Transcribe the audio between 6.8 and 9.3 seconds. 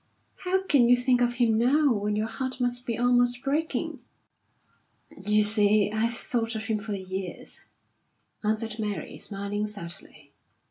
years," answered Mary,